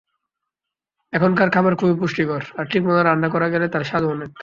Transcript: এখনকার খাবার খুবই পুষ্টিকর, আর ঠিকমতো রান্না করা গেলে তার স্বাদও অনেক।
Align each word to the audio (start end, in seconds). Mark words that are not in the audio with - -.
এখনকার 1.13 1.49
খাবার 1.49 1.73
খুবই 1.75 1.95
পুষ্টিকর, 1.99 2.41
আর 2.57 2.65
ঠিকমতো 2.71 3.01
রান্না 3.03 3.27
করা 3.29 3.47
গেলে 3.49 3.65
তার 3.67 3.83
স্বাদও 3.83 4.09
অনেক। 4.09 4.31